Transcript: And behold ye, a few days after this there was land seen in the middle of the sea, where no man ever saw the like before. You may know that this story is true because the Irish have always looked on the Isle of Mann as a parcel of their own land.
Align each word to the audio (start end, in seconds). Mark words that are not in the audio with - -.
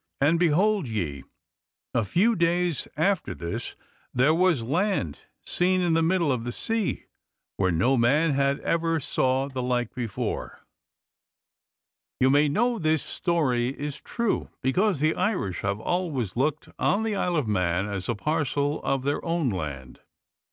And 0.19 0.39
behold 0.39 0.87
ye, 0.87 1.25
a 1.93 2.03
few 2.03 2.35
days 2.35 2.87
after 2.97 3.35
this 3.35 3.75
there 4.11 4.33
was 4.33 4.63
land 4.63 5.19
seen 5.45 5.79
in 5.81 5.93
the 5.93 6.01
middle 6.01 6.31
of 6.31 6.43
the 6.43 6.51
sea, 6.51 7.05
where 7.57 7.71
no 7.71 7.95
man 7.97 8.31
ever 8.63 8.99
saw 8.99 9.47
the 9.47 9.61
like 9.61 9.93
before. 9.93 10.61
You 12.19 12.31
may 12.31 12.49
know 12.49 12.79
that 12.79 12.89
this 12.89 13.03
story 13.03 13.67
is 13.79 14.01
true 14.01 14.49
because 14.63 15.01
the 15.01 15.13
Irish 15.13 15.59
have 15.61 15.79
always 15.79 16.35
looked 16.35 16.69
on 16.79 17.03
the 17.03 17.15
Isle 17.15 17.35
of 17.35 17.47
Mann 17.47 17.85
as 17.87 18.09
a 18.09 18.15
parcel 18.15 18.81
of 18.81 19.03
their 19.03 19.23
own 19.23 19.51
land. 19.51 19.99